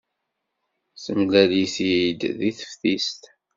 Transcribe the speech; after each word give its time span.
Temlal-it-id 1.03 2.19
deg 2.39 2.55
teftist. 2.59 3.23